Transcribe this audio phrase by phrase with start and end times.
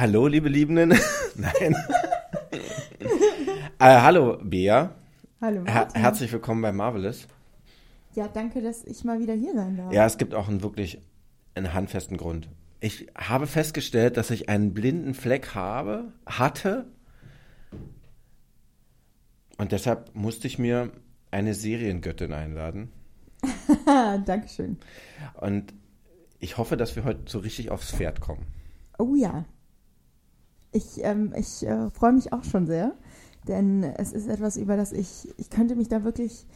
[0.00, 0.88] hallo, liebe Liebenden.
[1.34, 1.76] Nein.
[3.78, 4.94] äh, hallo, Bea.
[5.42, 7.28] Hallo, Her herzlich willkommen bei Marvelous.
[8.14, 9.92] Ja, danke, dass ich mal wieder hier sein darf.
[9.92, 11.02] Ja, es gibt auch einen wirklich
[11.54, 12.48] einen handfesten Grund.
[12.80, 16.86] Ich habe festgestellt, dass ich einen blinden Fleck habe, hatte.
[19.58, 20.92] Und deshalb musste ich mir
[21.30, 22.90] eine Seriengöttin einladen.
[24.24, 24.78] Dankeschön.
[25.34, 25.74] Und
[26.38, 28.46] ich hoffe, dass wir heute so richtig aufs Pferd kommen.
[28.98, 29.44] Oh ja.
[30.72, 32.92] Ich, ähm, ich äh, freue mich auch schon sehr,
[33.48, 36.46] denn es ist etwas, über das ich, ich könnte mich da wirklich,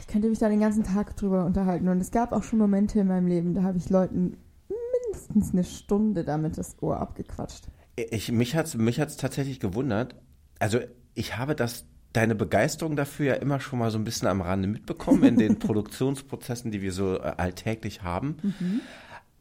[0.00, 1.88] ich könnte mich da den ganzen Tag drüber unterhalten.
[1.88, 4.36] Und es gab auch schon Momente in meinem Leben, da habe ich Leuten
[4.68, 7.68] mindestens eine Stunde damit das Ohr abgequatscht.
[7.96, 10.14] Ich, mich hat es mich hat's tatsächlich gewundert.
[10.58, 10.80] Also
[11.14, 14.68] ich habe das, deine Begeisterung dafür ja immer schon mal so ein bisschen am Rande
[14.68, 18.36] mitbekommen in den Produktionsprozessen, die wir so äh, alltäglich haben.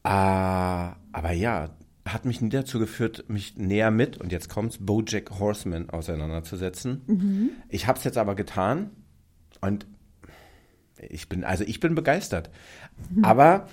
[0.03, 1.69] Ah, aber ja,
[2.07, 7.51] hat mich nie dazu geführt, mich näher mit, und jetzt kommt's, Bojack Horseman auseinanderzusetzen.
[7.69, 8.89] Ich habe es jetzt aber getan
[9.61, 9.85] und
[11.09, 12.49] ich bin, also ich bin begeistert.
[13.21, 13.67] Aber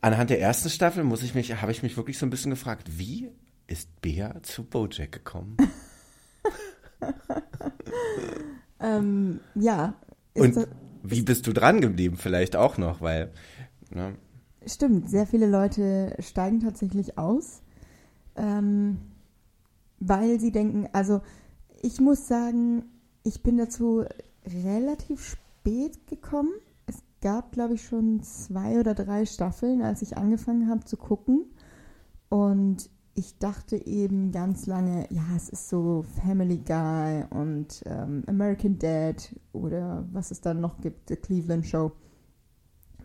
[0.00, 2.98] anhand der ersten Staffel muss ich mich, habe ich mich wirklich so ein bisschen gefragt,
[2.98, 3.30] wie
[3.66, 5.56] ist Bea zu Bojack gekommen?
[8.80, 9.94] Ähm, ja.
[10.34, 10.68] Und das-
[11.02, 12.16] wie bist du dran geblieben?
[12.16, 13.32] Vielleicht auch noch, weil,
[13.90, 14.14] ne,
[14.66, 17.62] Stimmt, sehr viele Leute steigen tatsächlich aus,
[18.36, 18.98] ähm,
[19.98, 21.20] weil sie denken, also
[21.82, 22.84] ich muss sagen,
[23.22, 24.04] ich bin dazu
[24.64, 26.52] relativ spät gekommen.
[26.86, 31.46] Es gab, glaube ich, schon zwei oder drei Staffeln, als ich angefangen habe zu gucken.
[32.28, 38.78] Und ich dachte eben ganz lange, ja, es ist so Family Guy und ähm, American
[38.78, 41.92] Dad oder was es dann noch gibt, The Cleveland Show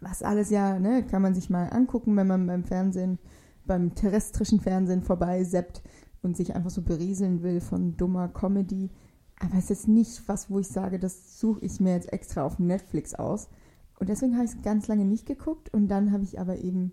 [0.01, 3.19] was alles ja, ne, kann man sich mal angucken, wenn man beim Fernsehen,
[3.65, 5.81] beim terrestrischen Fernsehen vorbei seppt
[6.21, 8.89] und sich einfach so berieseln will von dummer Comedy.
[9.39, 12.59] Aber es ist nicht was, wo ich sage, das suche ich mir jetzt extra auf
[12.59, 13.49] Netflix aus.
[13.99, 16.91] Und deswegen habe ich es ganz lange nicht geguckt und dann habe ich aber eben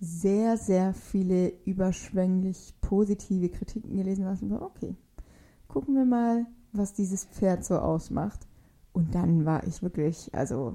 [0.00, 4.44] sehr, sehr viele überschwänglich positive Kritiken gelesen lassen.
[4.44, 4.94] Und war, okay,
[5.66, 8.46] gucken wir mal, was dieses Pferd so ausmacht.
[8.92, 10.74] Und dann war ich wirklich, also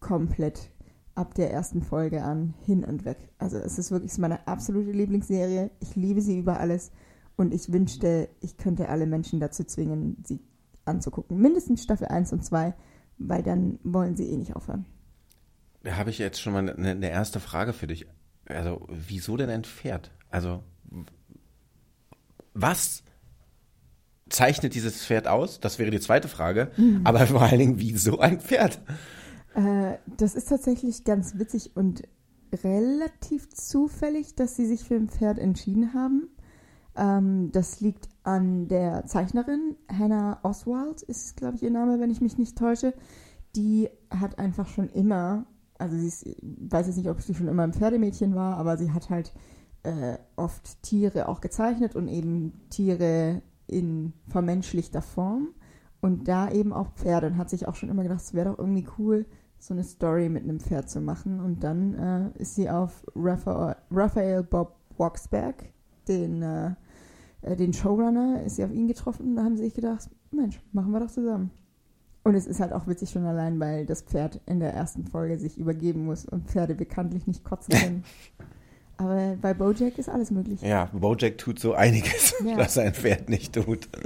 [0.00, 0.70] komplett
[1.16, 3.16] ab der ersten Folge an hin und weg.
[3.38, 5.70] Also es ist wirklich meine absolute Lieblingsserie.
[5.80, 6.92] Ich liebe sie über alles
[7.36, 10.40] und ich wünschte, ich könnte alle Menschen dazu zwingen, sie
[10.84, 11.38] anzugucken.
[11.38, 12.74] Mindestens Staffel 1 und 2,
[13.18, 14.84] weil dann wollen sie eh nicht aufhören.
[15.82, 18.06] da habe ich jetzt schon mal eine, eine erste Frage für dich.
[18.46, 20.12] Also, wieso denn ein Pferd?
[20.30, 20.62] Also,
[22.54, 23.02] was
[24.28, 25.60] zeichnet dieses Pferd aus?
[25.60, 26.70] Das wäre die zweite Frage.
[27.04, 28.80] Aber vor allen Dingen, wieso ein Pferd?
[29.56, 32.02] Äh, das ist tatsächlich ganz witzig und
[32.52, 36.28] relativ zufällig, dass sie sich für ein Pferd entschieden haben.
[36.94, 42.20] Ähm, das liegt an der Zeichnerin, Hannah Oswald ist, glaube ich, ihr Name, wenn ich
[42.20, 42.92] mich nicht täusche.
[43.56, 45.46] Die hat einfach schon immer,
[45.78, 48.92] also sie ist, weiß jetzt nicht, ob sie schon immer ein Pferdemädchen war, aber sie
[48.92, 49.32] hat halt
[49.84, 55.48] äh, oft Tiere auch gezeichnet und eben Tiere in vermenschlichter Form.
[56.02, 58.58] Und da eben auch Pferde und hat sich auch schon immer gedacht, es wäre doch
[58.58, 59.26] irgendwie cool,
[59.58, 61.40] so eine Story mit einem Pferd zu machen.
[61.40, 61.94] Und dann
[62.36, 65.64] äh, ist sie auf Raphael, Raphael Bob Waksberg,
[66.08, 66.70] den, äh,
[67.42, 69.28] äh, den Showrunner, ist sie auf ihn getroffen.
[69.30, 71.50] Und da haben sie sich gedacht, Mensch, machen wir doch zusammen.
[72.24, 75.38] Und es ist halt auch witzig schon allein, weil das Pferd in der ersten Folge
[75.38, 78.04] sich übergeben muss und Pferde bekanntlich nicht kotzen können.
[78.98, 80.62] Aber bei Bojack ist alles möglich.
[80.62, 82.56] Ja, Bojack tut so einiges, Ja.
[82.56, 83.88] was ein Pferd nicht tut.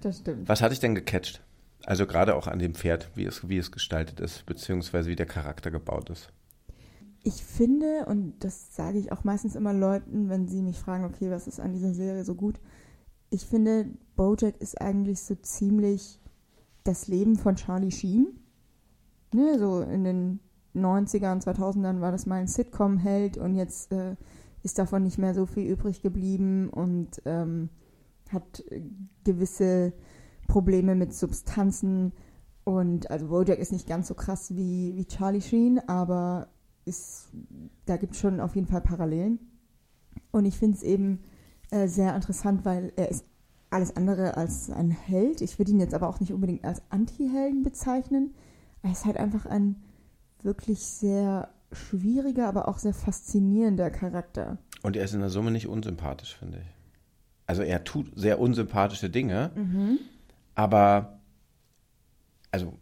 [0.00, 0.48] Das stimmt.
[0.48, 1.42] Was hat dich denn gecatcht?
[1.86, 5.26] Also gerade auch an dem Pferd, wie es, wie es gestaltet ist, beziehungsweise wie der
[5.26, 6.32] Charakter gebaut ist.
[7.24, 11.30] Ich finde, und das sage ich auch meistens immer Leuten, wenn sie mich fragen, okay,
[11.30, 12.60] was ist an dieser Serie so gut?
[13.30, 16.20] Ich finde, Bojack ist eigentlich so ziemlich
[16.84, 18.40] das Leben von Charlie Sheen.
[19.32, 20.40] Ne, so in den
[20.74, 24.16] 90ern, 2000ern war das mal ein Sitcom-Held und jetzt äh,
[24.62, 27.70] ist davon nicht mehr so viel übrig geblieben und ähm,
[28.30, 28.64] hat
[29.24, 29.92] gewisse
[30.52, 32.12] Probleme mit Substanzen.
[32.64, 36.48] Und also Bojack ist nicht ganz so krass wie, wie Charlie Sheen, aber
[36.84, 37.30] ist,
[37.86, 39.38] da gibt es schon auf jeden Fall Parallelen.
[40.30, 41.20] Und ich finde es eben
[41.70, 43.24] äh, sehr interessant, weil er ist
[43.70, 45.40] alles andere als ein Held.
[45.40, 48.34] Ich würde ihn jetzt aber auch nicht unbedingt als Anti-Helden bezeichnen.
[48.82, 49.76] Er ist halt einfach ein
[50.42, 54.58] wirklich sehr schwieriger, aber auch sehr faszinierender Charakter.
[54.82, 56.66] Und er ist in der Summe nicht unsympathisch, finde ich.
[57.46, 59.50] Also er tut sehr unsympathische Dinge,
[60.54, 61.20] aber
[62.50, 62.78] also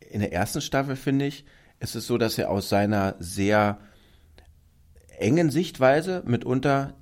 [0.00, 1.44] in der ersten Staffel finde ich,
[1.78, 3.78] ist es so, dass er aus seiner sehr
[5.18, 6.94] engen Sichtweise mitunter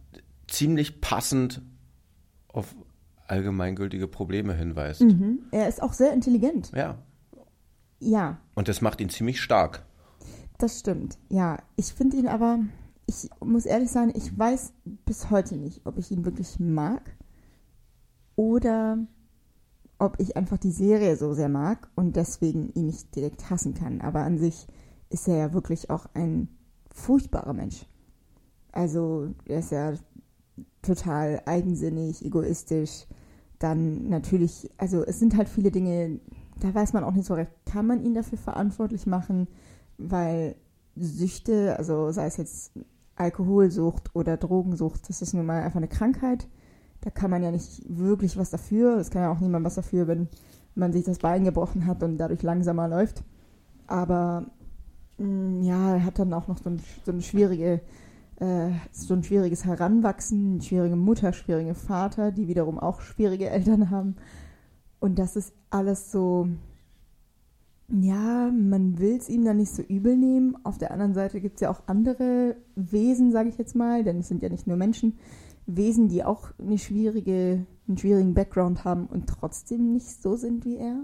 [0.49, 1.63] ziemlich passend
[2.49, 2.75] auf
[3.27, 5.01] allgemeingültige Probleme hinweist.
[5.01, 5.41] Mhm.
[5.51, 6.71] Er ist auch sehr intelligent.
[6.75, 6.99] Ja.
[8.01, 9.85] Ja, Und das macht ihn ziemlich stark.
[10.59, 11.17] das stimmt.
[11.31, 12.59] Ja, ich finde ihn aber,
[13.07, 14.75] ich muss ehrlich sein, ich weiß
[15.07, 17.17] bis heute nicht, ob ich ihn wirklich mag
[18.37, 18.99] oder
[20.05, 24.01] ob ich einfach die Serie so sehr mag und deswegen ihn nicht direkt hassen kann.
[24.01, 24.67] Aber an sich
[25.11, 26.49] ist er ja wirklich auch ein
[26.93, 27.87] furchtbarer Mensch.
[28.73, 29.95] Also er ist ja
[30.83, 33.07] total eigensinnig, egoistisch.
[33.59, 36.21] Dann natürlich, also es sind halt viele Dinge,
[36.61, 39.49] da weiß man auch nicht so recht, kann man ihn dafür verantwortlich machen,
[39.97, 40.57] weil
[40.97, 42.73] Süchte, also sei es jetzt
[43.17, 46.49] Alkoholsucht oder Drogensucht, das ist nun mal einfach eine Krankheit.
[47.05, 48.97] Da kann man ja nicht wirklich was dafür.
[48.97, 50.27] Es kann ja auch niemand was dafür, wenn
[50.75, 53.23] man sich das Bein gebrochen hat und dadurch langsamer läuft.
[53.87, 54.47] Aber
[55.19, 57.83] mh, ja, er hat dann auch noch so ein, so eine schwierige,
[58.37, 63.91] äh, so ein schwieriges Heranwachsen, eine schwierige Mutter, schwierige Vater, die wiederum auch schwierige Eltern
[63.91, 64.17] haben.
[64.99, 66.49] Und das ist alles so,
[67.89, 70.57] ja, man will es ihm dann nicht so übel nehmen.
[70.65, 74.21] Auf der anderen Seite gibt es ja auch andere Wesen, sage ich jetzt mal, denn
[74.21, 75.19] es sind ja nicht nur Menschen,
[75.67, 80.77] Wesen, die auch eine schwierige, einen schwierigen Background haben und trotzdem nicht so sind wie
[80.77, 80.97] er.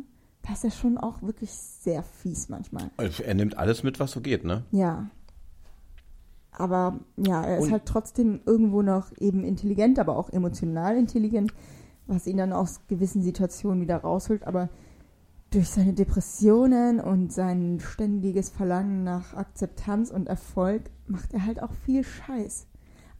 [0.42, 2.90] Das ist ja schon auch wirklich sehr fies manchmal.
[2.96, 4.64] Also Er nimmt alles mit, was so geht, ne?
[4.70, 5.10] Ja.
[6.52, 11.52] Aber ja, er ist Und- halt trotzdem irgendwo noch eben intelligent, aber auch emotional intelligent,
[12.06, 14.46] was ihn dann aus gewissen Situationen wieder rausholt.
[14.46, 14.68] Aber
[15.50, 21.72] durch seine Depressionen und sein ständiges Verlangen nach Akzeptanz und Erfolg macht er halt auch
[21.72, 22.66] viel Scheiß.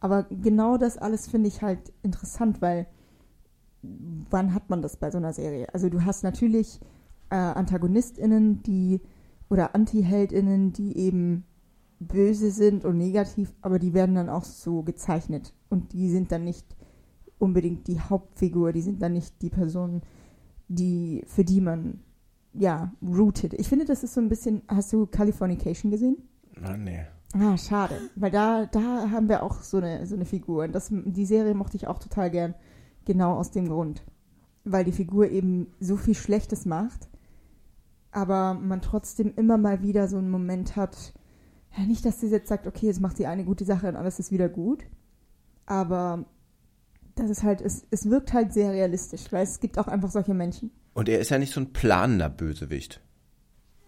[0.01, 2.87] Aber genau das alles finde ich halt interessant, weil
[3.81, 5.73] wann hat man das bei so einer Serie?
[5.73, 6.81] Also du hast natürlich
[7.29, 8.99] äh, AntagonistInnen, die
[9.49, 11.45] oder Anti-HeldInnen, die eben
[11.99, 15.53] böse sind und negativ, aber die werden dann auch so gezeichnet.
[15.69, 16.65] Und die sind dann nicht
[17.37, 20.01] unbedingt die Hauptfigur, die sind dann nicht die Person,
[20.67, 22.01] die, für die man
[22.53, 23.53] ja, rooted.
[23.53, 26.17] Ich finde, das ist so ein bisschen, hast du Californication gesehen?
[26.59, 27.05] Na, nee.
[27.33, 27.95] Ah, schade.
[28.15, 30.63] Weil da, da haben wir auch so eine, so eine Figur.
[30.63, 32.55] Und das, die Serie mochte ich auch total gern.
[33.05, 34.03] Genau aus dem Grund.
[34.63, 37.09] Weil die Figur eben so viel Schlechtes macht,
[38.11, 41.13] aber man trotzdem immer mal wieder so einen Moment hat,
[41.75, 44.19] ja, nicht, dass sie jetzt sagt, okay, jetzt macht sie eine gute Sache und alles
[44.19, 44.83] ist wieder gut.
[45.65, 46.25] Aber
[47.15, 50.33] das ist halt, es, es wirkt halt sehr realistisch, weil es gibt auch einfach solche
[50.33, 50.71] Menschen.
[50.93, 53.01] Und er ist ja nicht so ein planender Bösewicht.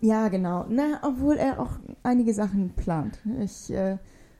[0.03, 0.65] Ja, genau.
[0.69, 1.71] Na, obwohl er auch
[2.03, 3.19] einige Sachen plant.
[3.39, 3.97] Ich äh,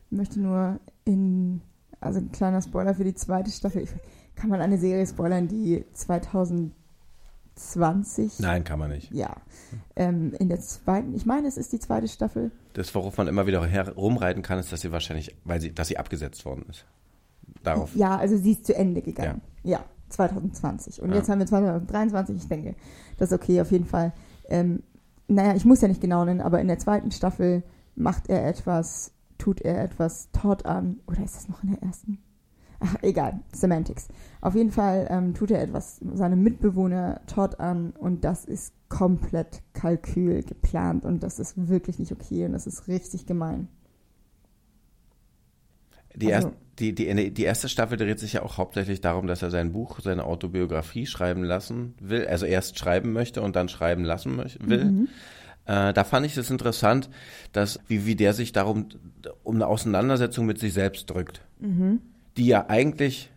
[0.10, 1.62] möchte nur in,
[2.01, 3.83] also ein kleiner Spoiler für die zweite Staffel.
[3.83, 3.89] Ich,
[4.36, 9.12] kann man eine Serie spoilern, die 2020, Nein, kann man nicht.
[9.12, 9.36] ja,
[9.95, 12.51] ähm, in der zweiten, ich meine, es ist die zweite Staffel.
[12.74, 15.98] Das, worauf man immer wieder herumreiten kann, ist, dass sie wahrscheinlich, weil sie, dass sie
[15.98, 16.86] abgesetzt worden ist.
[17.63, 17.95] Darauf.
[17.95, 19.42] Ja, also sie ist zu Ende gegangen.
[19.63, 21.01] Ja, 2020.
[21.01, 21.18] Und Ja.
[21.18, 22.36] jetzt haben wir 2023.
[22.36, 22.75] Ich denke,
[23.18, 24.12] das ist okay, auf jeden Fall.
[24.50, 24.81] Ähm,
[25.28, 27.64] naja, ich muss ja nicht genau nennen, aber in der zweiten Staffel
[27.96, 31.00] macht er etwas, tut er etwas Todd an.
[31.08, 32.20] Oder ist das noch in der ersten?
[32.80, 34.10] Ach, egal, Semantics.
[34.42, 39.64] Auf jeden Fall ähm, tut er etwas seinem Mitbewohner Todd an und das ist komplett
[39.74, 43.70] Kalkül geplant und das ist wirklich nicht okay und das ist richtig gemein.
[46.16, 49.42] Die, Also- erst, die, die, die erste Staffel dreht sich ja auch hauptsächlich darum, dass
[49.42, 52.25] er sein Buch, seine Autobiografie schreiben lassen will.
[52.27, 55.08] Also erst schreiben möchte und dann schreiben lassen will.
[55.65, 57.10] Äh, da fand ich es interessant,
[57.51, 58.89] dass, wie, wie der sich darum,
[59.44, 61.42] um eine Auseinandersetzung mit sich selbst drückt.
[62.38, 63.32] Die ja eigentlich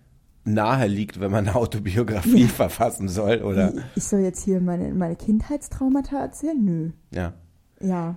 [0.47, 3.73] nahe liegt, wenn man eine Autobiografie verfassen soll, oder?
[3.95, 6.65] Ich soll jetzt hier meine, meine Kindheitstraumata erzählen?
[6.65, 6.91] Nö.
[7.13, 7.35] Ja.
[7.81, 8.17] Ja,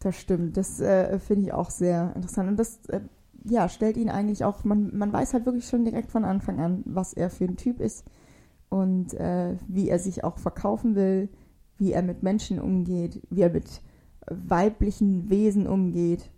[0.00, 0.56] das stimmt.
[0.56, 2.48] Das äh, finde ich auch sehr interessant.
[2.48, 3.00] Und das äh,
[3.44, 6.82] ja, stellt ihn eigentlich auch, man, man weiß halt wirklich schon direkt von Anfang an,
[6.84, 8.04] was er für ein Typ ist
[8.68, 11.28] und äh, wie er sich auch verkaufen will,
[11.78, 13.82] wie er mit Menschen umgeht, wie er mit
[14.26, 16.30] weiblichen Wesen umgeht.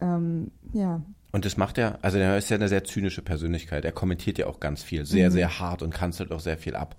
[0.00, 1.02] Ähm, ja,
[1.32, 3.84] Und das macht er, also er ist ja eine sehr zynische Persönlichkeit.
[3.84, 6.96] Er kommentiert ja auch ganz viel, sehr, sehr hart und kanzelt auch sehr viel ab.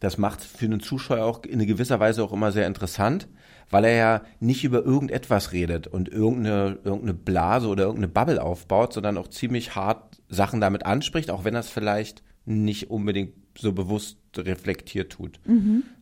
[0.00, 3.28] Das macht für einen Zuschauer auch in gewisser Weise auch immer sehr interessant,
[3.70, 8.92] weil er ja nicht über irgendetwas redet und irgendeine, irgendeine Blase oder irgendeine Bubble aufbaut,
[8.92, 13.72] sondern auch ziemlich hart Sachen damit anspricht, auch wenn er es vielleicht nicht unbedingt so
[13.72, 15.40] bewusst reflektiert tut.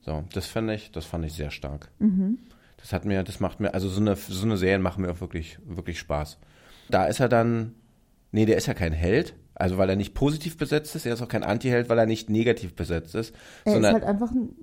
[0.05, 1.91] So, das fand ich, das fand ich sehr stark.
[2.79, 5.21] Das hat mir, das macht mir, also so eine, so eine Serien machen mir auch
[5.21, 6.39] wirklich, wirklich Spaß.
[6.91, 7.75] Da ist er dann,
[8.33, 11.23] nee, der ist ja kein Held, also weil er nicht positiv besetzt ist, er ist
[11.23, 14.57] auch kein Anti-Held, weil er nicht negativ besetzt ist, er sondern ist halt einfach ein,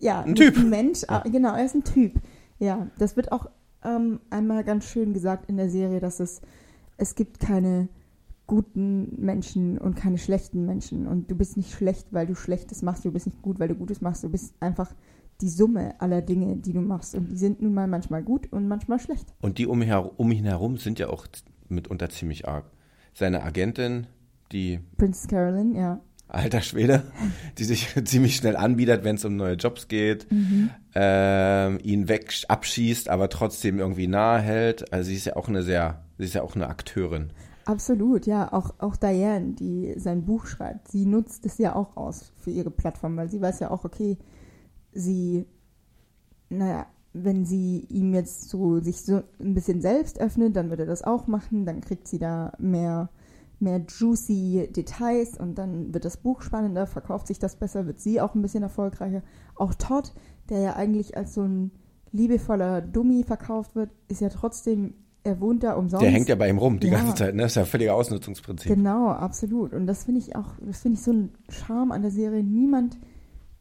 [0.00, 0.56] ja, Ein Typ.
[0.56, 2.14] Ein Mensch, ah, genau, er ist ein Typ.
[2.58, 3.46] Ja, das wird auch
[3.84, 6.40] ähm, einmal ganz schön gesagt in der Serie, dass es
[7.00, 7.88] es gibt keine
[8.46, 11.06] guten Menschen und keine schlechten Menschen.
[11.06, 13.74] Und du bist nicht schlecht, weil du Schlechtes machst, du bist nicht gut, weil du
[13.74, 14.22] Gutes machst.
[14.22, 14.92] Du bist einfach
[15.40, 17.14] die Summe aller Dinge, die du machst.
[17.14, 19.32] Und die sind nun mal manchmal gut und manchmal schlecht.
[19.40, 19.82] Und die um,
[20.16, 21.26] um ihn herum sind ja auch
[21.68, 22.66] mitunter ziemlich arg.
[23.14, 24.06] Seine Agentin,
[24.52, 24.80] die.
[24.98, 26.00] Princess Carolyn, ja.
[26.34, 27.04] Alter Schwede,
[27.58, 30.70] die sich ziemlich schnell anbietet, wenn es um neue Jobs geht, mhm.
[30.94, 34.92] ähm, ihn weg abschießt, aber trotzdem irgendwie nahe hält.
[34.92, 37.32] Also sie ist ja auch eine sehr, sie ist ja auch eine Akteurin.
[37.64, 38.52] Absolut, ja.
[38.52, 42.70] Auch, auch Diane, die sein Buch schreibt, sie nutzt es ja auch aus für ihre
[42.70, 44.18] Plattform, weil sie weiß ja auch, okay,
[44.92, 45.46] sie,
[46.48, 50.86] naja, wenn sie ihm jetzt so sich so ein bisschen selbst öffnet, dann wird er
[50.86, 53.08] das auch machen, dann kriegt sie da mehr,
[53.60, 58.20] mehr juicy Details und dann wird das Buch spannender, verkauft sich das besser, wird sie
[58.20, 59.22] auch ein bisschen erfolgreicher.
[59.54, 60.12] Auch Todd,
[60.48, 61.70] der ja eigentlich als so ein
[62.12, 66.02] liebevoller Dummy verkauft wird, ist ja trotzdem er wohnt da umsonst.
[66.02, 66.98] Der hängt ja bei ihm rum die ja.
[66.98, 67.42] ganze Zeit, ne?
[67.42, 68.74] Das ist ja völliger Ausnutzungsprinzip.
[68.74, 69.74] Genau, absolut.
[69.74, 72.42] Und das finde ich auch, das finde ich so ein Charme an der Serie.
[72.42, 72.98] Niemand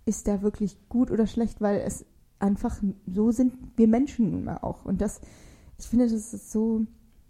[0.05, 2.05] ist da wirklich gut oder schlecht, weil es
[2.39, 4.85] einfach, so sind wir Menschen nun mal auch.
[4.85, 5.19] Und das,
[5.77, 6.85] ich finde, das ist so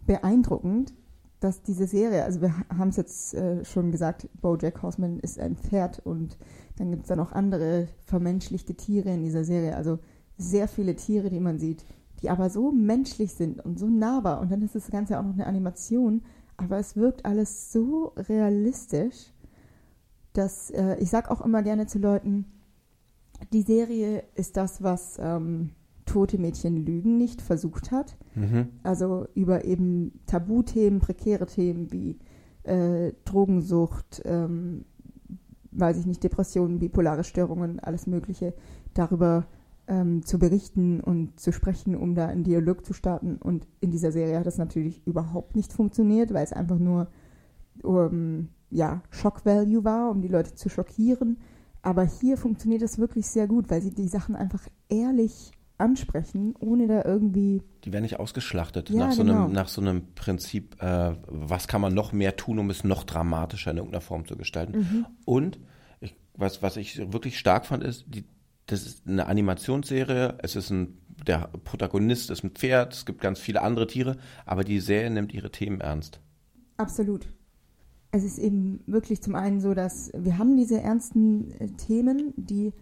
[0.06, 0.94] beeindruckend,
[1.40, 5.56] dass diese Serie, also wir haben es jetzt äh, schon gesagt, Bojack Horseman ist ein
[5.56, 6.38] Pferd und
[6.78, 9.76] dann gibt es da noch andere vermenschlichte Tiere in dieser Serie.
[9.76, 10.00] Also
[10.38, 11.86] sehr viele Tiere, die man sieht
[12.22, 14.42] die aber so menschlich sind und so nahbar.
[14.42, 16.22] Und dann ist das Ganze auch noch eine Animation,
[16.58, 19.32] aber es wirkt alles so realistisch,
[20.34, 22.46] dass äh, ich sage auch immer gerne zu Leuten,
[23.54, 25.72] die Serie ist das, was ähm,
[26.10, 28.18] Tote Mädchen Lügen nicht versucht hat.
[28.34, 28.70] Mhm.
[28.82, 32.18] Also über eben Tabuthemen, prekäre Themen wie
[32.64, 34.86] äh, Drogensucht, ähm,
[35.72, 38.56] weiß ich nicht, Depressionen, bipolare Störungen, alles Mögliche,
[38.96, 39.46] darüber
[39.88, 43.38] ähm, zu berichten und zu sprechen, um da einen Dialog zu starten.
[43.38, 47.08] Und in dieser Serie hat das natürlich überhaupt nicht funktioniert, weil es einfach nur
[47.84, 51.38] um, ja, Shock Value war, um die Leute zu schockieren.
[51.84, 56.88] Aber hier funktioniert das wirklich sehr gut, weil sie die Sachen einfach ehrlich ansprechen, ohne
[56.88, 57.62] da irgendwie.
[57.84, 59.46] Die werden nicht ausgeschlachtet ja, nach, so genau.
[59.46, 63.04] einem, nach so einem Prinzip, äh, was kann man noch mehr tun, um es noch
[63.04, 64.78] dramatischer in irgendeiner Form zu gestalten.
[64.78, 65.06] Mhm.
[65.26, 65.60] Und
[66.00, 68.26] ich, was, was ich wirklich stark fand, ist, die,
[68.66, 73.40] das ist eine Animationsserie, es ist ein, der Protagonist ist ein Pferd, es gibt ganz
[73.40, 76.20] viele andere Tiere, aber die Serie nimmt ihre Themen ernst.
[76.78, 77.28] Absolut.
[78.12, 82.74] Es ist eben wirklich zum einen so, dass wir haben diese ernsten äh, Themen, die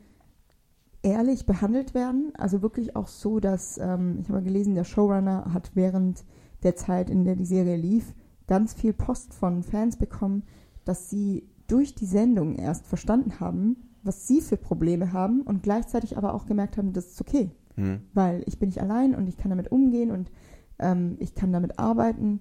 [1.03, 2.33] ehrlich behandelt werden.
[2.37, 6.23] Also wirklich auch so, dass, ähm, ich habe gelesen, der Showrunner hat während
[6.63, 8.13] der Zeit, in der die Serie lief,
[8.47, 10.43] ganz viel Post von Fans bekommen,
[10.85, 16.17] dass sie durch die Sendung erst verstanden haben, was sie für Probleme haben und gleichzeitig
[16.17, 18.01] aber auch gemerkt haben, das ist okay, mhm.
[18.13, 20.31] weil ich bin nicht allein und ich kann damit umgehen und
[20.79, 22.39] ähm, ich kann damit arbeiten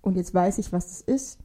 [0.00, 1.38] und jetzt weiß ich, was das ist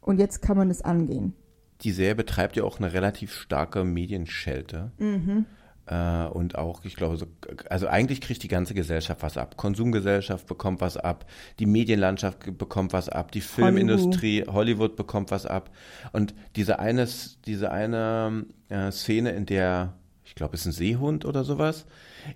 [0.00, 1.34] und jetzt kann man es angehen.
[1.82, 4.90] Die Serie betreibt ja auch eine relativ starke Medienschelte.
[4.98, 5.46] Mhm.
[5.88, 7.26] Äh, und auch, ich glaube, so,
[7.70, 9.56] also eigentlich kriegt die ganze Gesellschaft was ab.
[9.56, 11.24] Konsumgesellschaft bekommt was ab,
[11.58, 15.70] die Medienlandschaft bekommt was ab, die Filmindustrie, Hollywood, Hollywood bekommt was ab.
[16.12, 17.08] Und diese eine,
[17.46, 19.94] diese eine äh, Szene, in der,
[20.24, 21.86] ich glaube, es ist ein Seehund oder sowas,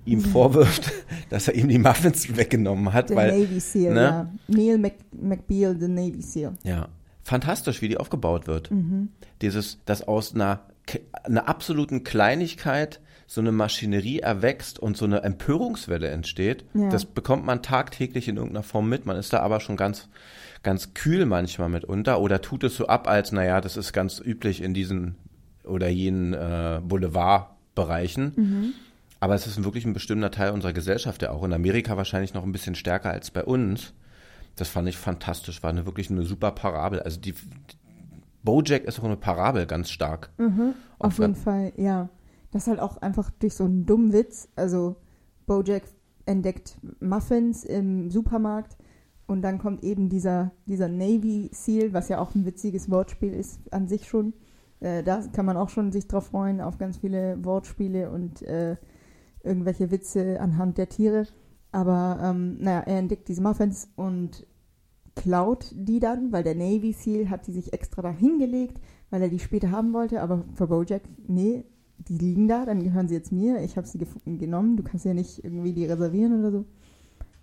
[0.06, 0.24] ihm mhm.
[0.24, 0.90] vorwirft,
[1.28, 3.10] dass er ihm die Muffins weggenommen hat.
[3.10, 4.00] Der weil, Navy SEAL, ne?
[4.00, 4.32] ja.
[4.48, 6.54] Neil Mc, McBeal, the Navy SEAL.
[6.62, 6.88] Ja.
[7.22, 8.70] Fantastisch, wie die aufgebaut wird.
[8.70, 9.10] Mhm.
[9.40, 10.60] Dieses, dass aus einer,
[11.24, 16.90] einer absoluten Kleinigkeit so eine Maschinerie erwächst und so eine Empörungswelle entsteht, ja.
[16.90, 19.06] das bekommt man tagtäglich in irgendeiner Form mit.
[19.06, 20.08] Man ist da aber schon ganz,
[20.62, 24.62] ganz kühl manchmal mitunter oder tut es so ab, als, naja, das ist ganz üblich
[24.62, 25.14] in diesen
[25.64, 28.32] oder jenen äh, Boulevardbereichen.
[28.36, 28.74] Mhm.
[29.20, 32.42] Aber es ist wirklich ein bestimmter Teil unserer Gesellschaft, der auch in Amerika wahrscheinlich noch
[32.42, 33.94] ein bisschen stärker als bei uns.
[34.56, 37.00] Das fand ich fantastisch, war eine wirklich eine super Parabel.
[37.00, 37.34] Also die,
[38.42, 40.30] Bojack ist auch eine Parabel ganz stark.
[40.38, 42.08] Mhm, auf jeden Fall, ja.
[42.50, 44.48] Das halt auch einfach durch so einen dummen Witz.
[44.56, 44.96] Also
[45.46, 45.84] Bojack
[46.26, 48.76] entdeckt Muffins im Supermarkt
[49.26, 53.60] und dann kommt eben dieser, dieser Navy Seal, was ja auch ein witziges Wortspiel ist
[53.72, 54.34] an sich schon.
[54.80, 58.76] Äh, da kann man auch schon sich drauf freuen, auf ganz viele Wortspiele und äh,
[59.42, 61.26] irgendwelche Witze anhand der Tiere.
[61.72, 64.46] Aber ähm, naja, er entdeckt diese Muffins und
[65.14, 69.28] klaut die dann, weil der Navy Seal hat die sich extra da hingelegt, weil er
[69.28, 70.22] die später haben wollte.
[70.22, 71.64] Aber für Bojack, nee,
[71.98, 75.14] die liegen da, dann gehören sie jetzt mir, ich habe sie genommen, du kannst ja
[75.14, 76.64] nicht irgendwie die reservieren oder so.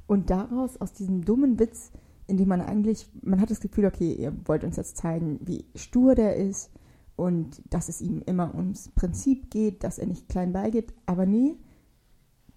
[0.08, 1.92] Und daraus, aus diesem dummen Witz,
[2.28, 5.66] in dem man eigentlich, man hat das Gefühl, okay, ihr wollt uns jetzt zeigen, wie
[5.76, 6.72] stur der ist
[7.16, 11.58] und dass es ihm immer ums Prinzip geht, dass er nicht klein beigeht, aber nee,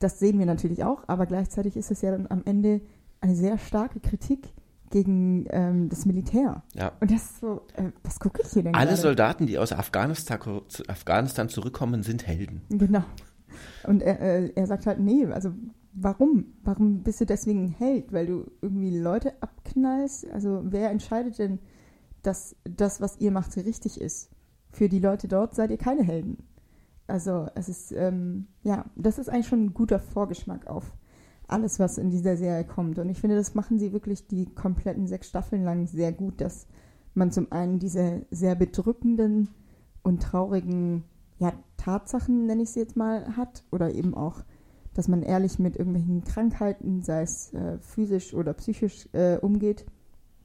[0.03, 2.81] das sehen wir natürlich auch, aber gleichzeitig ist es ja dann am Ende
[3.21, 4.53] eine sehr starke Kritik
[4.91, 6.63] gegen ähm, das Militär.
[6.75, 6.93] Ja.
[7.01, 9.01] Und das ist so, äh, was gucke ich hier denn Alle gerade?
[9.01, 12.61] Soldaten, die aus Afghanistan, zu Afghanistan zurückkommen, sind Helden.
[12.69, 13.05] Genau.
[13.85, 15.53] Und er, äh, er sagt halt, nee, also
[15.95, 16.47] warum?
[16.63, 18.13] Warum bist du deswegen ein Held?
[18.13, 20.31] Weil du irgendwie Leute abknallst?
[20.31, 21.59] Also wer entscheidet denn,
[22.23, 24.31] dass das, was ihr macht, richtig ist?
[24.71, 26.39] Für die Leute dort seid ihr keine Helden.
[27.07, 30.93] Also es ist, ähm, ja, das ist eigentlich schon ein guter Vorgeschmack auf
[31.53, 32.99] alles, was in dieser Serie kommt.
[32.99, 36.67] Und ich finde, das machen sie wirklich die kompletten sechs Staffeln lang sehr gut, dass
[37.15, 39.49] man zum einen diese sehr bedrückenden
[40.03, 41.05] und traurigen
[41.39, 43.65] ja, Tatsachen, nenne ich sie jetzt mal, hat.
[43.71, 44.45] Oder eben auch,
[44.95, 49.85] dass man ehrlich mit irgendwelchen Krankheiten, sei es äh, physisch oder psychisch, äh, umgeht.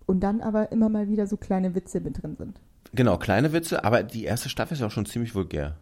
[0.06, 2.62] Und dann aber immer mal wieder so kleine Witze mit drin sind.
[2.94, 5.76] Genau, kleine Witze, aber die erste Staffel ist ja auch schon ziemlich vulgär.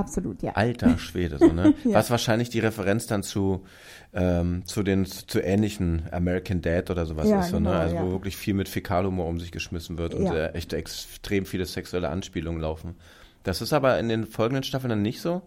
[0.00, 0.52] Absolut, ja.
[0.52, 1.74] Alter Schwede, so, ne?
[1.84, 1.94] Ja.
[1.94, 3.64] Was wahrscheinlich die Referenz dann zu,
[4.12, 7.76] ähm, zu den zu ähnlichen American Dad oder sowas Ja, ist, so, genau, ne?
[7.78, 8.02] Also ja.
[8.04, 12.08] wo wirklich viel mit Fäkalhumor um sich geschmissen wird und äh, echt extrem viele sexuelle
[12.08, 12.96] Anspielungen laufen.
[13.42, 15.42] Das ist aber in den folgenden Staffeln dann nicht so.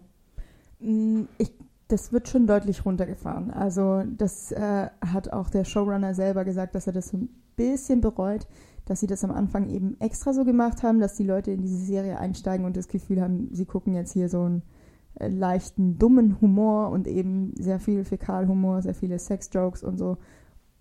[0.80, 1.52] Mm, Ich,
[1.88, 3.50] das wird schon deutlich runtergefahren.
[3.50, 8.00] Also das äh, hat auch der Showrunner selber gesagt, dass er das so ein bisschen
[8.00, 8.46] bereut,
[8.84, 11.78] dass sie das am Anfang eben extra so gemacht haben, dass die Leute in diese
[11.78, 14.62] Serie einsteigen und das Gefühl haben, sie gucken jetzt hier so einen
[15.14, 20.18] äh, leichten, dummen Humor und eben sehr viel Fäkalhumor, sehr viele Sexjokes und so.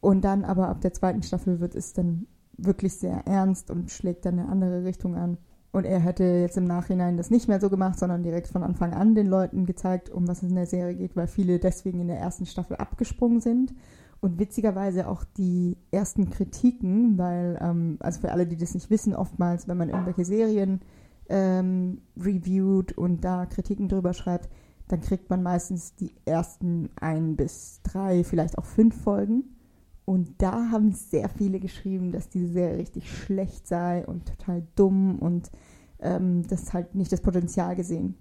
[0.02, 4.26] Und dann aber ab der zweiten Staffel wird es dann wirklich sehr ernst und schlägt
[4.26, 5.38] dann eine andere Richtung an.
[5.72, 8.94] Und er hätte jetzt im Nachhinein das nicht mehr so gemacht, sondern direkt von Anfang
[8.94, 12.08] an den Leuten gezeigt, um was es in der Serie geht, weil viele deswegen in
[12.08, 13.74] der ersten Staffel abgesprungen sind.
[14.24, 19.14] Und witzigerweise auch die ersten Kritiken, weil, ähm, also für alle, die das nicht wissen,
[19.14, 20.80] oftmals, wenn man irgendwelche Serien
[21.28, 24.48] ähm, reviewt und da Kritiken drüber schreibt,
[24.88, 29.44] dann kriegt man meistens die ersten ein bis drei, vielleicht auch fünf Folgen.
[30.06, 35.20] Und da haben sehr viele geschrieben, dass diese Serie richtig schlecht sei und total dumm
[35.20, 35.52] und
[36.00, 38.16] ähm, das halt nicht das Potenzial gesehen.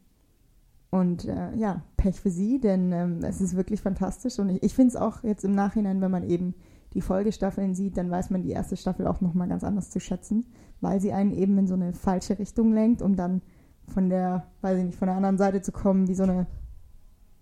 [0.93, 4.39] Und äh, ja, Pech für sie, denn ähm, es ist wirklich fantastisch.
[4.39, 6.55] Und ich, ich finde es auch jetzt im Nachhinein, wenn man eben
[6.93, 10.45] die Folgestaffeln sieht, dann weiß man die erste Staffel auch nochmal ganz anders zu schätzen,
[10.83, 13.41] weil sie einen eben in so eine falsche Richtung lenkt, um dann
[13.89, 16.47] von der, weiß ich nicht, von der anderen Seite zu kommen, wie so eine,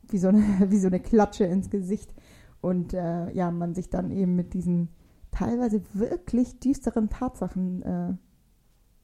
[0.08, 2.14] wie so eine, wie so eine Klatsche ins Gesicht.
[2.60, 4.90] Und äh, ja, man sich dann eben mit diesen
[5.32, 8.12] teilweise wirklich düsteren Tatsachen äh,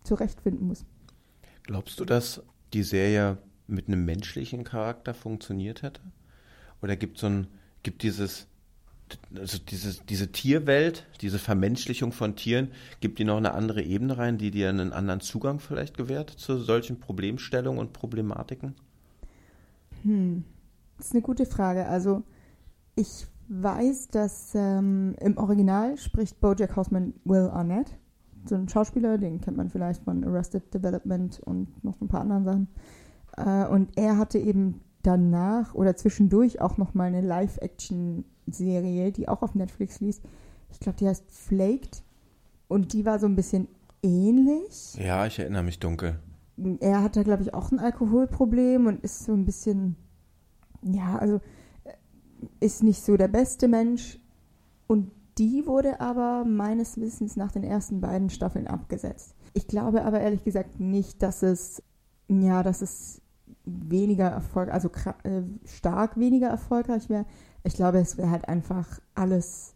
[0.04, 0.86] zurechtfinden muss.
[1.64, 6.00] Glaubst du, dass die Serie mit einem menschlichen Charakter funktioniert hätte?
[6.82, 7.46] Oder gibt so ein,
[7.82, 8.46] gibt dieses,
[9.34, 14.38] also dieses, diese Tierwelt, diese Vermenschlichung von Tieren, gibt die noch eine andere Ebene rein,
[14.38, 18.74] die dir einen anderen Zugang vielleicht gewährt zu solchen Problemstellungen und Problematiken?
[20.02, 20.44] Hm,
[20.98, 21.86] das ist eine gute Frage.
[21.86, 22.22] Also
[22.94, 27.96] ich weiß, dass ähm, im Original spricht BoJack Horseman Will Arnett,
[28.48, 32.44] so ein Schauspieler, den kennt man vielleicht von Arrested Development und noch ein paar anderen
[32.44, 32.68] Sachen.
[33.36, 39.42] Äh, und er hatte eben danach oder zwischendurch auch noch mal eine Live-Action-Serie, die auch
[39.42, 40.20] auf Netflix lief.
[40.70, 42.02] Ich glaube, die heißt Flaked
[42.68, 43.68] und die war so ein bisschen
[44.02, 46.18] ähnlich Ja, ich erinnere mich dunkel.
[46.80, 49.96] er hat da, glaube ich, auch ein Alkoholproblem und ist so ein bisschen,
[50.82, 51.36] ja, also
[51.84, 51.92] äh,
[52.60, 54.18] ist nicht so der beste Mensch.
[54.88, 59.34] Und die wurde aber meines Wissens nach den ersten beiden Staffeln abgesetzt.
[59.52, 61.82] Ich glaube aber ehrlich gesagt nicht, dass es,
[62.28, 63.20] ja, dass es
[63.64, 64.88] weniger Erfolg, also
[65.24, 67.26] äh, stark weniger erfolgreich wäre.
[67.64, 69.74] Ich glaube, es wäre halt einfach alles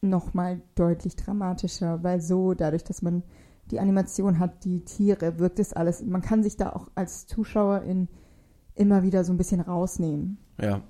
[0.00, 3.22] nochmal deutlich dramatischer, weil so, dadurch, dass man
[3.70, 8.08] die Animation hat, die Tiere, wirkt es alles, man kann sich da auch als Zuschauerin
[8.74, 10.38] immer wieder so ein bisschen rausnehmen.
[10.60, 10.82] Ja,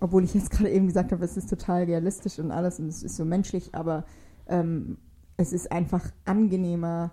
[0.00, 3.02] Obwohl ich jetzt gerade eben gesagt habe, es ist total realistisch und alles und es
[3.02, 4.04] ist so menschlich, aber
[4.46, 4.98] ähm,
[5.36, 7.12] es ist einfach angenehmer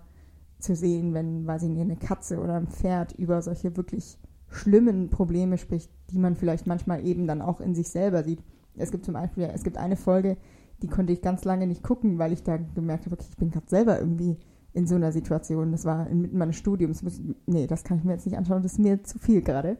[0.58, 4.18] zu sehen, wenn, weiß ich nicht, eine Katze oder ein Pferd über solche wirklich
[4.54, 8.42] schlimmen Probleme spricht, die man vielleicht manchmal eben dann auch in sich selber sieht.
[8.76, 10.36] Es gibt zum Beispiel, es gibt eine Folge,
[10.82, 13.50] die konnte ich ganz lange nicht gucken, weil ich da gemerkt habe, okay, ich bin
[13.50, 14.38] gerade selber irgendwie
[14.72, 15.72] in so einer Situation.
[15.72, 17.02] Das war inmitten meines Studiums.
[17.46, 19.78] Nee, das kann ich mir jetzt nicht anschauen, das ist mir zu viel gerade.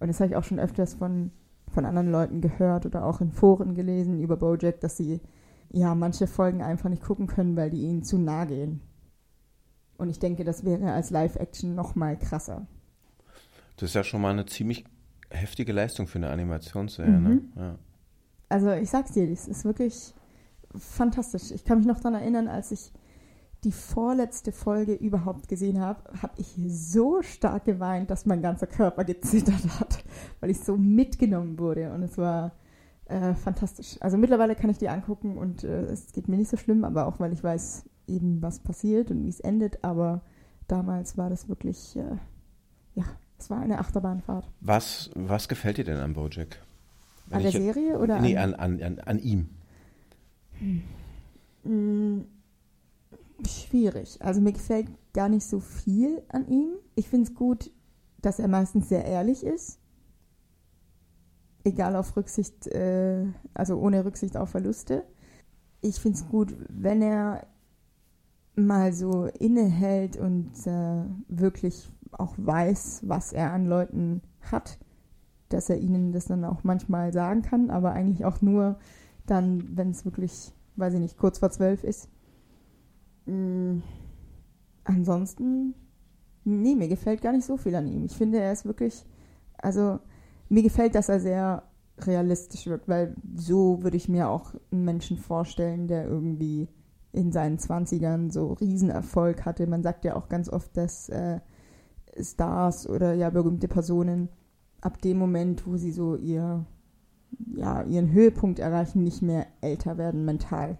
[0.00, 1.30] Und das habe ich auch schon öfters von,
[1.72, 5.20] von anderen Leuten gehört oder auch in Foren gelesen über Bojack, dass sie
[5.70, 8.80] ja manche Folgen einfach nicht gucken können, weil die ihnen zu nah gehen.
[9.96, 12.66] Und ich denke, das wäre als Live-Action noch mal krasser.
[13.76, 14.84] Das ist ja schon mal eine ziemlich
[15.30, 17.10] heftige Leistung für eine Animationsserie.
[17.10, 17.28] Ne?
[17.28, 17.52] Mhm.
[17.56, 17.78] Ja.
[18.48, 20.14] Also ich sag's dir, das ist wirklich
[20.76, 21.50] fantastisch.
[21.50, 22.92] Ich kann mich noch daran erinnern, als ich
[23.64, 29.04] die vorletzte Folge überhaupt gesehen habe, habe ich so stark geweint, dass mein ganzer Körper
[29.04, 30.04] gezittert hat,
[30.40, 31.92] weil ich so mitgenommen wurde.
[31.92, 32.52] Und es war
[33.06, 33.96] äh, fantastisch.
[34.00, 37.06] Also mittlerweile kann ich die angucken und äh, es geht mir nicht so schlimm, aber
[37.06, 39.82] auch weil ich weiß eben, was passiert und wie es endet.
[39.82, 40.20] Aber
[40.68, 42.16] damals war das wirklich, äh,
[42.94, 43.04] ja,
[43.38, 44.48] es war eine Achterbahnfahrt.
[44.60, 46.60] Was, was gefällt dir denn an Bojack?
[47.26, 49.48] Wenn an der Serie oder nee, an, an, an, an ihm?
[50.58, 50.82] Hm.
[51.64, 52.26] Hm,
[53.46, 54.18] schwierig.
[54.20, 56.74] Also mir gefällt gar nicht so viel an ihm.
[56.94, 57.70] Ich finde es gut,
[58.20, 59.78] dass er meistens sehr ehrlich ist.
[61.64, 65.04] Egal auf Rücksicht, äh, also ohne Rücksicht auf Verluste.
[65.80, 67.46] Ich finde es gut, wenn er
[68.54, 74.78] mal so innehält und äh, wirklich auch weiß, was er an Leuten hat,
[75.48, 78.78] dass er ihnen das dann auch manchmal sagen kann, aber eigentlich auch nur
[79.26, 82.08] dann, wenn es wirklich, weiß ich nicht, kurz vor zwölf ist.
[83.26, 83.82] Mhm.
[84.84, 85.74] Ansonsten,
[86.44, 88.04] nee, mir gefällt gar nicht so viel an ihm.
[88.04, 89.04] Ich finde, er ist wirklich,
[89.56, 89.98] also
[90.48, 91.62] mir gefällt, dass er sehr
[91.98, 96.68] realistisch wirkt, weil so würde ich mir auch einen Menschen vorstellen, der irgendwie
[97.12, 99.66] in seinen Zwanzigern so Riesenerfolg hatte.
[99.66, 101.40] Man sagt ja auch ganz oft, dass äh,
[102.20, 104.28] Stars oder ja berühmte Personen
[104.80, 106.64] ab dem Moment, wo sie so ihr,
[107.56, 110.78] ja, ihren Höhepunkt erreichen, nicht mehr älter werden mental.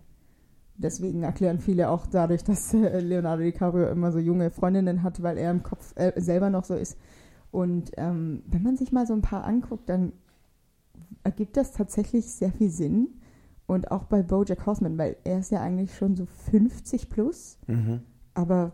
[0.77, 5.39] Deswegen erklären viele auch dadurch, dass äh, Leonardo DiCaprio immer so junge Freundinnen hat, weil
[5.39, 6.99] er im Kopf äh, selber noch so ist.
[7.51, 10.13] Und ähm, wenn man sich mal so ein paar anguckt, dann
[11.23, 13.09] ergibt das tatsächlich sehr viel Sinn.
[13.67, 18.03] Und auch bei Bojack Horseman, weil er ist ja eigentlich schon so 50 plus, mhm.
[18.35, 18.73] aber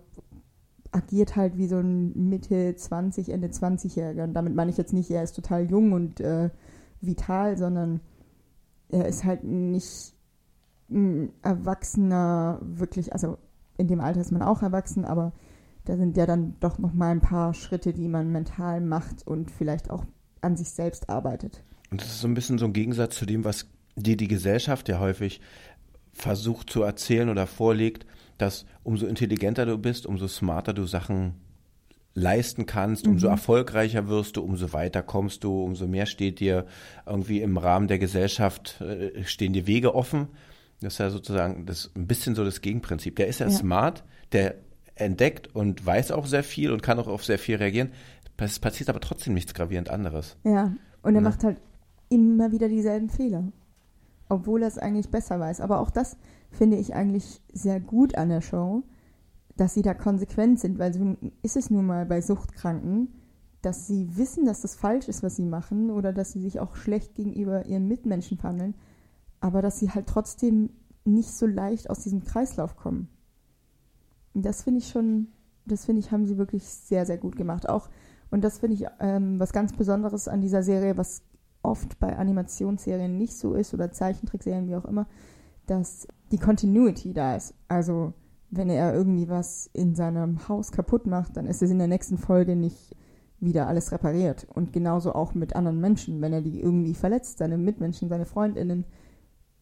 [0.93, 4.25] agiert halt wie so ein Mitte 20, Ende 20-Jähriger.
[4.25, 6.51] Und damit meine ich jetzt nicht, er ist total jung und äh,
[7.01, 8.01] vital, sondern
[8.89, 10.15] er ist halt nicht
[10.91, 13.39] ein Erwachsener wirklich, also
[13.79, 15.33] in dem Alter ist man auch erwachsen, aber
[15.85, 19.51] da sind ja dann doch noch mal ein paar Schritte, die man mental macht und
[19.51, 20.05] vielleicht auch
[20.41, 21.63] an sich selbst arbeitet.
[21.91, 24.89] Und das ist so ein bisschen so ein Gegensatz zu dem, was dir die Gesellschaft
[24.89, 25.41] ja häufig
[26.13, 28.07] versucht zu erzählen oder vorlegt,
[28.41, 31.35] dass umso intelligenter du bist, umso smarter du Sachen
[32.15, 33.33] leisten kannst, umso mhm.
[33.33, 36.67] erfolgreicher wirst du, umso weiter kommst du, umso mehr steht dir
[37.07, 40.29] irgendwie im Rahmen der Gesellschaft, äh, stehen dir Wege offen.
[40.81, 43.17] Das ist ja sozusagen das, ein bisschen so das Gegenprinzip.
[43.17, 44.57] Der ist ja, ja, smart, der
[44.95, 47.91] entdeckt und weiß auch sehr viel und kann auch auf sehr viel reagieren.
[48.39, 50.37] Es passiert aber trotzdem nichts gravierend anderes.
[50.45, 51.29] Ja, und er ja.
[51.29, 51.61] macht halt
[52.09, 53.45] immer wieder dieselben Fehler.
[54.29, 55.61] Obwohl er es eigentlich besser weiß.
[55.61, 56.17] Aber auch das
[56.51, 58.83] finde ich eigentlich sehr gut an der Show,
[59.57, 63.09] dass sie da konsequent sind, weil so ist es nun mal bei Suchtkranken,
[63.63, 66.77] dass sie wissen, dass das falsch ist, was sie machen, oder dass sie sich auch
[66.77, 68.75] schlecht gegenüber ihren Mitmenschen verhandeln
[69.41, 70.71] aber dass sie halt trotzdem
[71.05, 73.09] nicht so leicht aus diesem Kreislauf kommen.
[74.35, 75.29] Und das finde ich schon,
[75.65, 77.69] das finde ich, haben sie wirklich sehr, sehr gut gemacht.
[77.69, 77.89] Auch,
[78.31, 81.23] und das finde ich ähm, was ganz Besonderes an dieser Serie, was
[81.63, 85.07] oft bei Animationsserien nicht so ist oder Zeichentrickserien, wie auch immer,
[85.71, 87.55] dass die Continuity da ist.
[87.69, 88.13] Also,
[88.51, 92.19] wenn er irgendwie was in seinem Haus kaputt macht, dann ist es in der nächsten
[92.19, 92.97] Folge nicht
[93.39, 94.47] wieder alles repariert.
[94.53, 98.85] Und genauso auch mit anderen Menschen, wenn er die irgendwie verletzt, seine Mitmenschen, seine Freundinnen,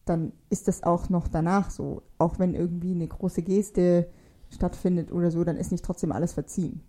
[0.05, 2.01] dann ist das auch noch danach so.
[2.17, 4.09] Auch wenn irgendwie eine große Geste
[4.49, 6.81] stattfindet oder so, dann ist nicht trotzdem alles verziehen.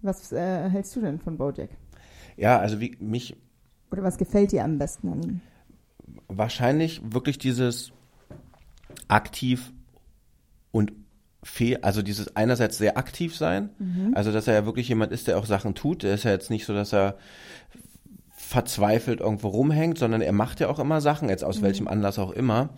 [0.00, 1.70] Was äh, hältst du denn von Bojack?
[2.36, 3.36] Ja, also wie mich.
[3.90, 5.40] Oder was gefällt dir am besten an ihm?
[6.28, 7.92] Wahrscheinlich wirklich dieses
[9.12, 9.72] aktiv
[10.70, 10.92] und
[11.42, 14.12] fehl, also dieses einerseits sehr aktiv sein, mhm.
[14.14, 16.04] also dass er ja wirklich jemand ist, der auch Sachen tut.
[16.04, 17.16] Er ist ja jetzt nicht so, dass er
[18.30, 21.64] verzweifelt irgendwo rumhängt, sondern er macht ja auch immer Sachen, jetzt aus mhm.
[21.64, 22.70] welchem Anlass auch immer.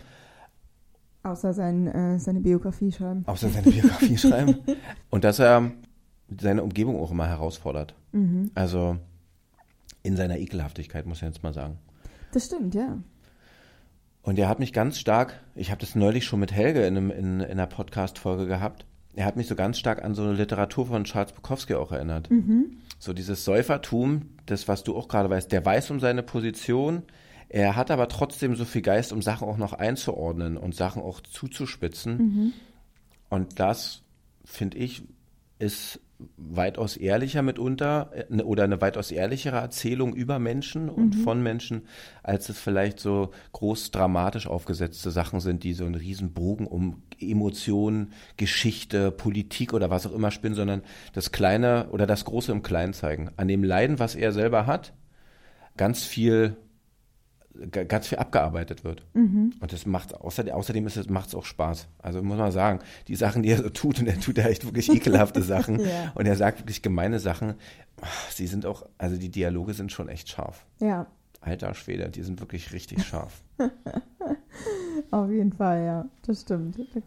[1.23, 3.23] Außer sein, äh, seine Biografie schreiben.
[3.25, 4.59] Außer seine Biografie schreiben.
[5.09, 5.71] Und dass er
[6.39, 7.95] seine Umgebung auch immer herausfordert.
[8.11, 8.51] Mhm.
[8.53, 8.97] Also
[10.03, 11.77] in seiner Ekelhaftigkeit, muss ich jetzt mal sagen.
[12.31, 12.97] Das stimmt, ja.
[14.25, 17.11] Und er hat mich ganz stark, ich habe das neulich schon mit Helge in, einem,
[17.11, 20.87] in, in einer Podcast-Folge gehabt, er hat mich so ganz stark an so eine Literatur
[20.87, 22.31] von Charles Bukowski auch erinnert.
[22.31, 22.77] Mhm.
[22.97, 27.03] So dieses Säufertum, das, was du auch gerade weißt, der weiß um seine Position,
[27.49, 31.21] er hat aber trotzdem so viel Geist, um Sachen auch noch einzuordnen und Sachen auch
[31.21, 32.17] zuzuspitzen.
[32.17, 32.53] Mhm.
[33.29, 34.01] Und das,
[34.43, 35.03] finde ich,
[35.59, 35.99] ist
[36.37, 41.23] weitaus ehrlicher mitunter äh, oder eine weitaus ehrlichere Erzählung über Menschen und mhm.
[41.23, 41.87] von Menschen,
[42.23, 47.03] als es vielleicht so groß dramatisch aufgesetzte Sachen sind, die so einen riesen Bogen um
[47.19, 50.81] Emotionen, Geschichte, Politik oder was auch immer spinnen, sondern
[51.13, 53.31] das Kleine oder das Große im Kleinen zeigen.
[53.37, 54.93] An dem Leiden, was er selber hat,
[55.77, 56.57] ganz viel
[57.71, 59.05] ganz viel abgearbeitet wird.
[59.13, 59.53] Mhm.
[59.59, 61.87] Und das macht außerdem, außerdem ist es, macht es auch Spaß.
[61.99, 64.65] Also muss man sagen, die Sachen, die er so tut, und er tut ja echt
[64.65, 66.11] wirklich ekelhafte Sachen ja.
[66.15, 67.55] und er sagt wirklich gemeine Sachen,
[68.29, 70.65] sie sind auch, also die Dialoge sind schon echt scharf.
[70.79, 71.07] Ja.
[71.41, 73.43] Alter Schwede, die sind wirklich richtig scharf.
[75.11, 76.05] Auf jeden Fall, ja.
[76.25, 76.77] Das stimmt.
[76.77, 77.01] Da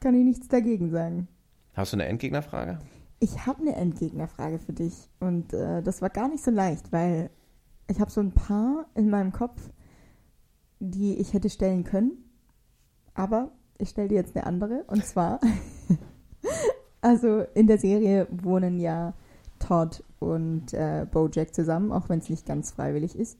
[0.00, 1.28] kann ich nichts dagegen sagen.
[1.74, 2.78] Hast du eine Endgegnerfrage?
[3.20, 5.08] Ich habe eine Endgegnerfrage für dich.
[5.20, 7.30] Und äh, das war gar nicht so leicht, weil
[7.88, 9.70] ich habe so ein paar in meinem Kopf,
[10.78, 12.12] die ich hätte stellen können.
[13.14, 14.84] Aber ich stelle dir jetzt eine andere.
[14.86, 15.40] Und zwar,
[17.00, 19.14] also in der Serie wohnen ja
[19.58, 23.38] Todd und äh, Bojack zusammen, auch wenn es nicht ganz freiwillig ist.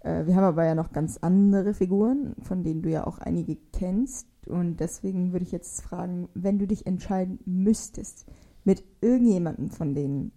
[0.00, 3.56] Äh, wir haben aber ja noch ganz andere Figuren, von denen du ja auch einige
[3.72, 4.26] kennst.
[4.46, 8.26] Und deswegen würde ich jetzt fragen, wenn du dich entscheiden müsstest,
[8.64, 10.32] mit irgendjemandem von denen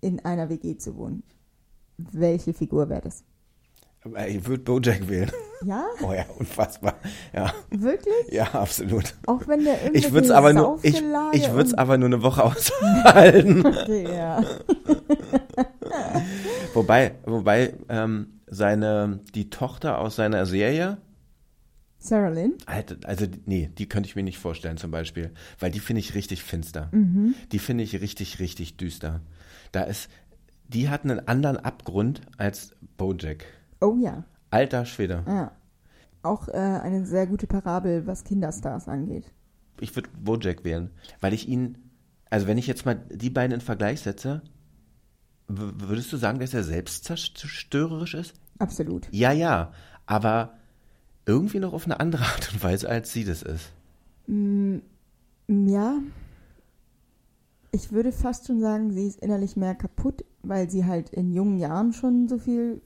[0.00, 1.22] in einer WG zu wohnen,
[1.98, 3.24] welche Figur wäre das?
[4.28, 5.30] Ich würde Bojack wählen.
[5.64, 5.84] Ja?
[6.02, 6.94] Oh ja, unfassbar.
[7.34, 7.52] Ja.
[7.70, 8.14] Wirklich?
[8.30, 9.14] Ja, absolut.
[9.26, 12.22] Auch wenn der irgendwie Ich würde es aber nur, ich, ich würd's aber nur eine
[12.22, 13.62] Woche aushalten.
[14.06, 14.42] Ja.
[16.74, 20.96] wobei, wobei ähm, seine, die Tochter aus seiner Serie,
[22.02, 22.54] Sarah Lynn?
[23.04, 26.42] Also nee, die könnte ich mir nicht vorstellen zum Beispiel, weil die finde ich richtig
[26.42, 26.88] finster.
[26.92, 27.34] Mhm.
[27.52, 29.20] Die finde ich richtig, richtig düster.
[29.70, 30.08] Da ist,
[30.68, 33.44] die hat einen anderen Abgrund als Bojack.
[33.80, 34.24] Oh ja.
[34.50, 35.24] Alter Schwede.
[35.26, 35.52] Ja.
[36.22, 39.32] Auch äh, eine sehr gute Parabel, was Kinderstars angeht.
[39.80, 40.90] Ich würde Bojack wählen,
[41.20, 41.78] weil ich ihn,
[42.28, 44.42] also wenn ich jetzt mal die beiden in Vergleich setze,
[45.48, 48.34] würdest du sagen, dass er selbstzerstörerisch ist?
[48.58, 49.08] Absolut.
[49.10, 49.72] Ja, ja,
[50.06, 50.54] aber
[51.26, 53.72] irgendwie noch auf eine andere Art und Weise, als sie das ist.
[54.26, 54.78] Mm,
[55.48, 55.98] ja.
[57.72, 61.56] Ich würde fast schon sagen, sie ist innerlich mehr kaputt, weil sie halt in jungen
[61.56, 62.82] Jahren schon so viel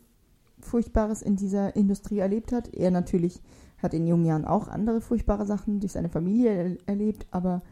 [0.64, 2.74] Furchtbares in dieser Industrie erlebt hat.
[2.74, 3.40] Er natürlich
[3.82, 7.62] hat in jungen Jahren auch andere furchtbare Sachen durch seine Familie er erlebt, aber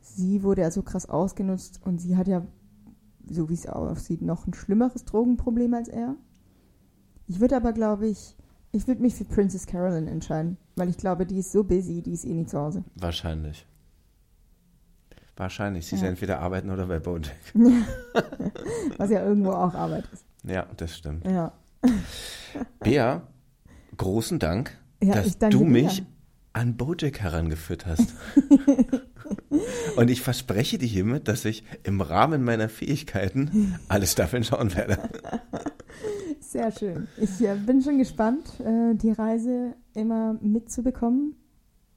[0.00, 2.44] sie wurde ja so krass ausgenutzt und sie hat ja,
[3.28, 6.16] so wie es aussieht, noch ein schlimmeres Drogenproblem als er.
[7.26, 8.36] Ich würde aber, glaube ich,
[8.72, 12.12] ich würde mich für Princess Carolyn entscheiden, weil ich glaube, die ist so busy, die
[12.12, 12.82] ist eh nie zu Hause.
[12.96, 13.66] Wahrscheinlich.
[15.36, 15.86] Wahrscheinlich.
[15.86, 16.08] Sie ist Ja.
[16.08, 17.34] entweder arbeiten oder bei Bojack.
[18.98, 20.24] Was ja irgendwo auch Arbeit ist.
[20.44, 21.24] Ja, das stimmt.
[21.26, 21.52] Ja.
[22.80, 23.26] Bea,
[23.96, 25.64] großen Dank, Ja, dass du dir.
[25.64, 26.04] mich
[26.52, 28.14] an Bojack herangeführt hast.
[29.96, 34.98] Und ich verspreche dir hiermit, dass ich im Rahmen meiner Fähigkeiten alle Staffeln schauen werde.
[36.40, 37.08] Sehr schön.
[37.16, 41.34] Ich äh, bin schon gespannt, äh, die Reise immer mitzubekommen,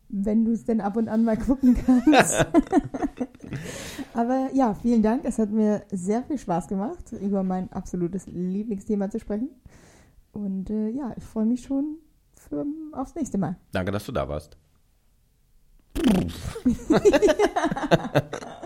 [0.10, 2.45] wenn du es denn ab und an mal gucken kannst.
[4.13, 5.26] Aber ja, vielen Dank.
[5.26, 9.50] Es hat mir sehr viel Spaß gemacht, über mein absolutes Lieblingsthema zu sprechen.
[10.38, 11.97] Und äh, ja, ich freue mich schon
[12.36, 13.58] für, aufs nächste Mal.
[13.71, 14.56] Danke, dass du da warst.